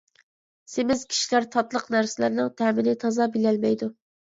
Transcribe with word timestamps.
سېمىز 0.75 1.03
كىشىلەر 1.11 1.47
تاتلىق 1.57 1.95
نەرسىلەرنىڭ 1.99 2.53
تەمىنى 2.59 2.99
تازا 3.07 3.33
بىلەلمەيدۇ. 3.41 3.97